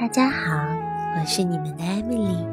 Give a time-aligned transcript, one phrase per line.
[0.00, 0.64] 大家好，
[1.18, 2.46] 我是你们的艾米丽。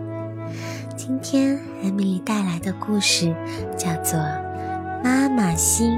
[0.96, 3.36] 今天艾米丽带来的故事
[3.78, 4.20] 叫做
[5.04, 5.96] 《妈妈心，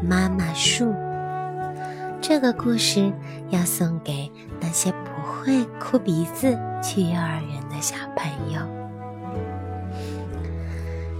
[0.00, 0.86] 妈妈树》。
[2.18, 3.12] 这个故事
[3.50, 8.58] 要送给那些不会哭鼻子去幼儿园的小朋友。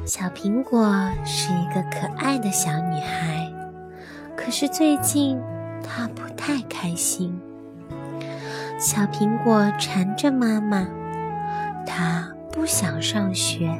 [0.06, 0.91] 小苹果
[1.27, 3.52] 是一个可爱的小女孩，
[4.34, 5.38] 可是最近
[5.83, 7.38] 她不太开心。
[8.84, 10.87] 小苹果缠着妈妈，
[11.87, 13.74] 她不想上学。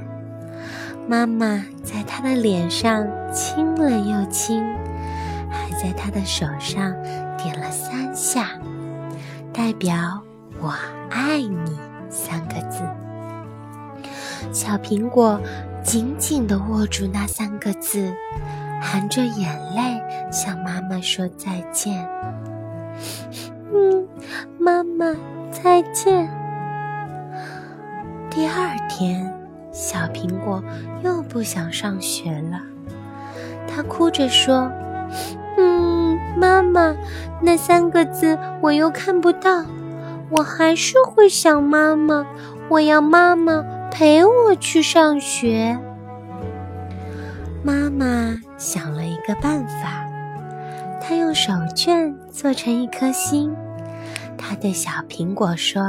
[1.07, 4.65] 妈妈在她的脸上亲了又亲，
[5.51, 6.95] 还在她的手上
[7.37, 8.53] 点了三下，
[9.53, 10.23] 代表
[10.59, 10.75] “我
[11.11, 12.81] 爱你”三个字。
[14.55, 15.39] 小苹果
[15.83, 18.11] 紧紧地握住那三个字，
[18.81, 22.09] 含着眼泪向妈妈说再见。
[23.75, 24.07] 嗯，
[24.57, 25.15] 妈妈
[25.51, 26.31] 再见。
[28.31, 29.33] 第二天，
[29.73, 30.63] 小苹果
[31.03, 32.61] 又不想上学了，
[33.67, 34.71] 他哭着说
[35.59, 36.95] ：“嗯，妈妈，
[37.43, 39.65] 那三个字我又看不到，
[40.31, 42.25] 我还是会想妈妈，
[42.69, 45.77] 我要妈妈陪我去上学。”
[47.65, 50.07] 妈妈想了一个办法，
[51.01, 53.55] 她用手绢做成一颗心。
[54.47, 55.83] 他对小苹果说：“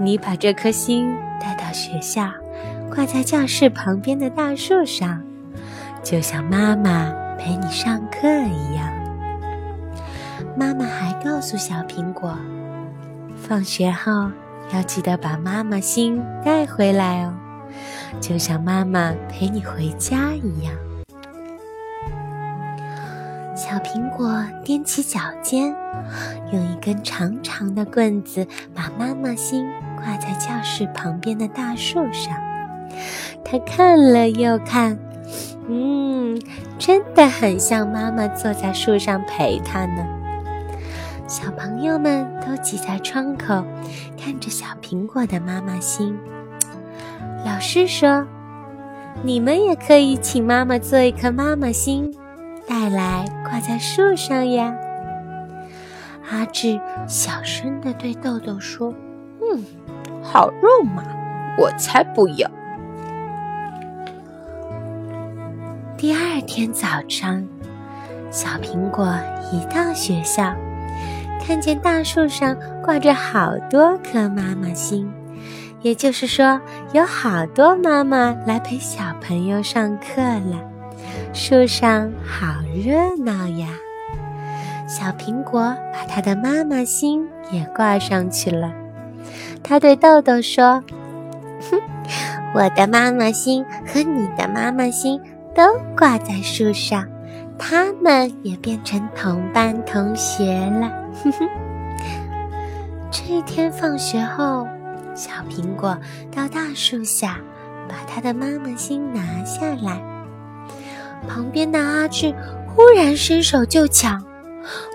[0.00, 2.30] 你把这颗心带到学校，
[2.90, 5.22] 挂在教室旁边的大树上，
[6.02, 8.90] 就像妈妈陪你上课一样。”
[10.56, 12.34] 妈妈还告诉小苹果
[13.36, 14.30] ：“放学后
[14.72, 17.34] 要记得把妈妈心带回来哦，
[18.18, 20.74] 就像妈妈陪你回家一样。”
[23.68, 24.26] 小苹果
[24.64, 25.76] 踮起脚尖，
[26.50, 32.34] 用一根长长的棍子把妈妈心挂在教室旁边的大树上。
[33.44, 34.98] 他看了又看，
[35.68, 36.40] 嗯，
[36.78, 40.06] 真的很像妈妈坐在树上陪他呢。
[41.26, 43.62] 小朋友们都挤在窗口，
[44.18, 46.18] 看着小苹果的妈妈心。
[47.44, 48.26] 老师说
[49.22, 52.10] ：“你们也可以请妈妈做一颗妈妈心。”
[52.68, 54.74] 带来挂在树上呀！
[56.30, 58.94] 阿志小声的对豆豆说
[59.40, 59.64] ：“嗯，
[60.22, 61.02] 好肉麻，
[61.56, 62.50] 我才不要。”
[65.96, 67.42] 第二天早上，
[68.30, 69.12] 小苹果
[69.50, 70.54] 一到学校，
[71.40, 72.54] 看见大树上
[72.84, 75.10] 挂着好多颗妈妈心，
[75.80, 76.60] 也就是说，
[76.92, 80.77] 有好多妈妈来陪小朋友上课了。
[81.32, 83.68] 树上好热闹呀！
[84.86, 88.72] 小苹果把它的妈妈心也挂上去了。
[89.62, 90.82] 他对豆豆说
[91.70, 91.78] ：“哼，
[92.54, 95.20] 我的妈妈心和你的妈妈心
[95.54, 95.62] 都
[95.96, 97.06] 挂在树上，
[97.58, 100.90] 他们也变成同班同学了。”
[101.22, 101.48] 哼哼。
[103.10, 104.66] 这一天放学后，
[105.14, 105.98] 小苹果
[106.34, 107.38] 到大树下，
[107.88, 110.00] 把他的妈妈心拿下来。
[111.28, 112.34] 旁边的阿志
[112.66, 114.20] 忽然伸手就抢，“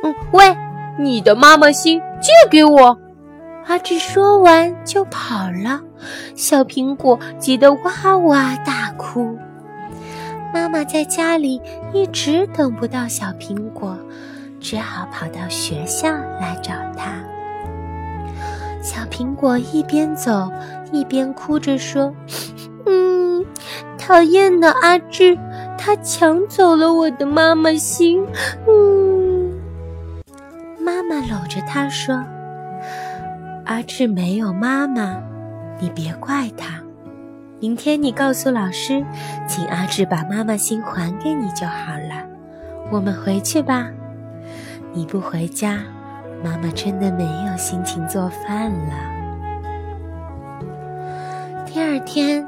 [0.03, 0.57] 嗯，喂，
[0.99, 2.97] 你的妈妈心借给我！”
[3.67, 5.79] 阿志说完就跑了。
[6.35, 9.38] 小苹果急得哇哇大哭。
[10.53, 11.61] 妈妈在家里
[11.93, 13.97] 一直等不到小苹果，
[14.59, 17.23] 只好跑到学校来找他。
[18.81, 20.51] 小苹果一边走
[20.91, 22.13] 一边哭着说
[22.85, 23.45] ：“嗯，
[23.97, 25.38] 讨厌的阿志。”
[25.85, 28.25] 他抢走了我的妈妈心，
[28.66, 29.59] 嗯。
[30.79, 32.23] 妈妈搂着他说
[33.67, 35.22] ：“阿志没有妈妈，
[35.81, 36.81] 你别怪他。
[37.59, 39.03] 明天你告诉老师，
[39.46, 42.25] 请阿志把妈妈心还给你就好了。
[42.90, 43.90] 我们回去吧。
[44.93, 45.79] 你不回家，
[46.41, 48.93] 妈妈真的没有心情做饭了。”
[51.67, 52.47] 第二天。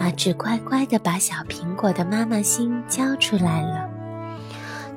[0.00, 3.88] 阿志乖乖地把小苹果的妈妈心交出来了，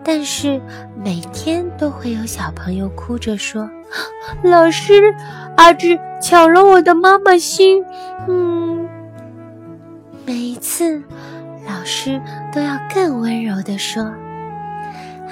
[0.04, 0.62] 但是
[1.04, 3.70] 每天都会有小朋友哭着说
[4.44, 5.16] ：“老师，
[5.56, 7.84] 阿志抢了我的妈妈心。”
[8.28, 8.88] 嗯，
[10.26, 11.02] 每一次
[11.66, 12.22] 老师
[12.52, 14.04] 都要更温柔地说：“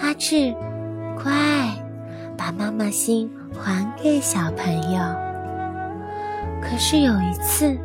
[0.01, 0.53] 阿志，
[1.21, 1.31] 乖，
[2.37, 3.29] 把妈妈心
[3.59, 5.01] 还给小朋友。”
[6.61, 7.77] 可是有一次。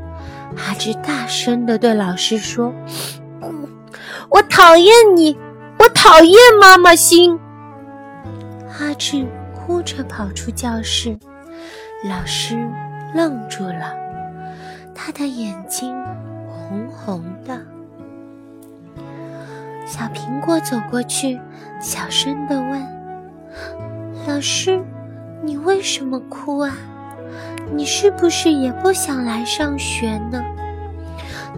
[0.57, 2.73] 阿志大声的对老师说
[4.31, 5.39] ：“我讨厌你，
[5.79, 7.39] 我讨厌妈妈心。”
[8.79, 11.19] 阿志哭着跑出教室。
[12.09, 12.57] 老师
[13.15, 13.95] 愣住了，
[14.95, 15.95] 他的眼睛
[16.49, 17.61] 红红的。
[19.87, 21.39] 小苹果走过去，
[21.79, 22.87] 小声的问
[24.27, 24.83] ：“老师，
[25.43, 26.75] 你为什么哭啊？
[27.75, 30.43] 你是不是也不想来上学呢？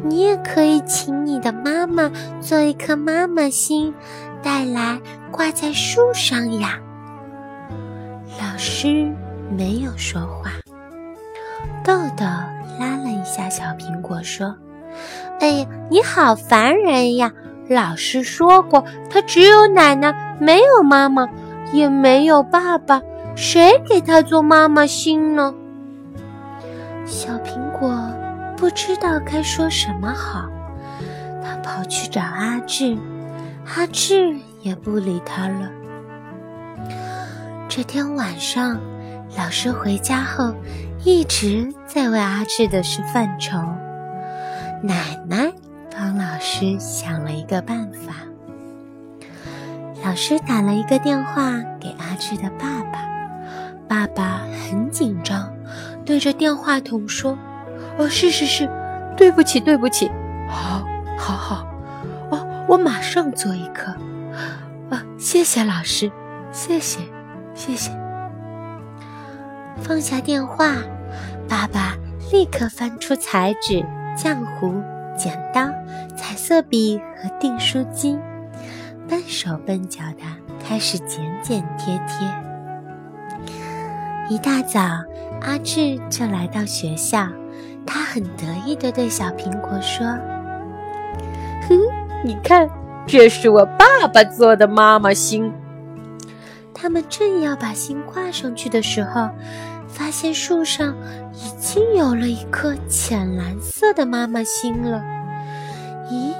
[0.04, 2.10] 你也可以请你的妈妈
[2.40, 3.94] 做一颗妈妈心，
[4.42, 5.00] 带来
[5.30, 6.78] 挂在树上呀。”
[8.40, 9.10] 老师。
[9.54, 10.50] 没有说话，
[11.84, 12.24] 豆豆
[12.80, 14.56] 拉了一下小苹果，说
[15.40, 17.30] ：“哎呀，你好烦人呀！
[17.68, 21.28] 老师说过，他只有奶奶，没有妈妈，
[21.70, 23.02] 也没有爸爸，
[23.36, 25.54] 谁给他做妈妈心呢？”
[27.04, 28.10] 小苹果
[28.56, 30.48] 不知道该说什么好，
[31.42, 32.96] 他跑去找阿志，
[33.76, 35.70] 阿志也不理他了。
[37.68, 38.80] 这天晚上。
[39.34, 40.52] 老师回家后，
[41.06, 43.56] 一直在为阿志的事犯愁。
[44.82, 45.50] 奶奶
[45.90, 48.12] 帮老师想了一个办法。
[50.04, 53.08] 老师打了一个电话给阿志的爸爸，
[53.88, 55.50] 爸爸很紧张，
[56.04, 57.38] 对着电话筒说
[57.98, 58.68] ：“哦，是是是，
[59.16, 60.10] 对不起对不起，
[60.48, 60.84] 好，
[61.18, 61.66] 好好，
[62.30, 63.92] 哦，我马上做一颗。
[64.90, 66.10] 啊，谢谢老师，
[66.52, 67.00] 谢谢，
[67.54, 67.90] 谢谢。”
[69.82, 70.74] 放下电话，
[71.48, 71.94] 爸爸
[72.30, 73.84] 立刻翻出彩纸、
[74.16, 74.82] 浆糊、
[75.16, 75.68] 剪刀、
[76.16, 78.18] 彩色笔和订书机，
[79.08, 80.22] 笨手笨脚的
[80.62, 82.28] 开始剪剪贴贴。
[84.28, 84.80] 一大早，
[85.40, 87.26] 阿志就来到学校，
[87.86, 90.06] 他很得意地对小苹果说
[91.68, 91.78] ：“哼，
[92.24, 92.68] 你看，
[93.06, 95.52] 这是我爸爸做的妈妈星。”
[96.74, 99.30] 他们正要把心挂上去的时候。
[99.88, 100.96] 发现树上
[101.34, 105.02] 已经有了一颗浅蓝色的妈妈心了。
[106.10, 106.34] 咦，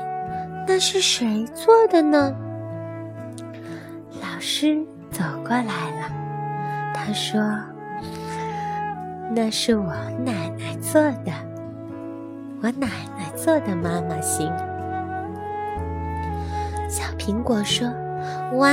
[0.67, 2.35] 那是谁做的呢？
[4.23, 6.11] 老师走过来了，
[6.95, 7.43] 他说
[9.35, 9.93] ：“那是我
[10.25, 11.33] 奶奶做的，
[12.61, 12.87] 我奶
[13.17, 14.51] 奶做的妈妈心。”
[16.89, 17.89] 小苹果说
[18.59, 18.71] ：“哇，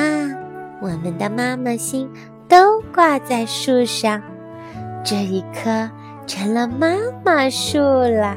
[0.81, 2.09] 我们的妈妈心
[2.47, 4.21] 都挂在树上。”
[5.01, 5.89] 这一棵
[6.27, 8.35] 成了妈妈树了。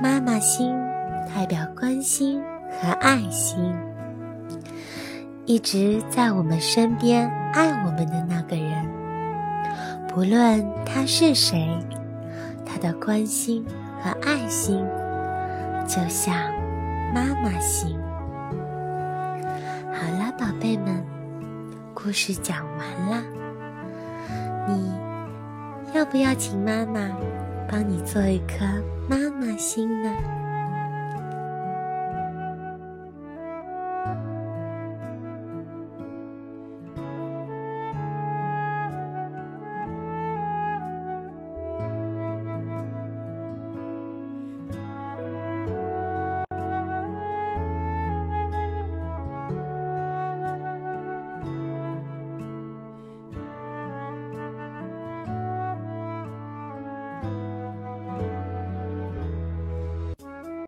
[0.00, 0.72] 妈妈心
[1.34, 2.40] 代表关心
[2.80, 3.74] 和爱心，
[5.44, 8.88] 一直在我们身边爱我们的那个人，
[10.12, 11.78] 不论他是谁，
[12.66, 13.64] 他的关心
[14.02, 14.84] 和爱心
[15.86, 16.34] 就像
[17.14, 17.96] 妈妈心。
[19.92, 21.04] 好了，宝贝们，
[21.94, 23.22] 故事讲完了。
[24.66, 24.92] 你
[25.94, 27.08] 要不要请妈妈
[27.70, 28.64] 帮你做一颗
[29.08, 30.12] 妈妈心呢？